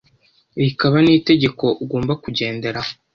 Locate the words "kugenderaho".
2.23-2.91